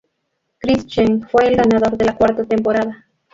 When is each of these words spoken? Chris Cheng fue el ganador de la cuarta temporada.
Chris 0.57 0.87
Cheng 0.87 1.27
fue 1.29 1.45
el 1.47 1.55
ganador 1.57 1.95
de 1.95 2.05
la 2.05 2.15
cuarta 2.15 2.43
temporada. 2.43 3.05